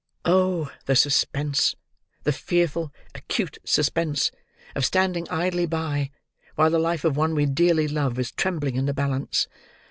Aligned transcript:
Oh! 0.25 0.71
the 0.87 0.95
suspense, 0.95 1.75
the 2.23 2.31
fearful, 2.31 2.91
acute 3.13 3.59
suspense, 3.63 4.31
of 4.73 4.83
standing 4.83 5.29
idly 5.29 5.67
by 5.67 6.09
while 6.55 6.71
the 6.71 6.79
life 6.79 7.05
of 7.05 7.15
one 7.15 7.35
we 7.35 7.45
dearly 7.45 7.87
love, 7.87 8.17
is 8.17 8.31
trembling 8.31 8.77
in 8.77 8.87
the 8.87 8.95
balance! 8.95 9.47